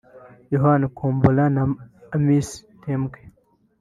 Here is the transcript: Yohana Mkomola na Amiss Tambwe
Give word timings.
Yohana 0.53 0.85
Mkomola 0.91 1.43
na 1.55 1.63
Amiss 2.15 2.49
Tambwe 2.81 3.19